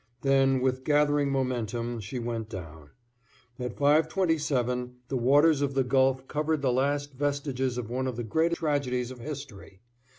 [0.23, 2.89] Then with gathering momentum she went down.
[3.59, 8.23] At 5:27 the waters of the gulf covered the last vestiges of one of the
[8.23, 9.81] great tragedies of history.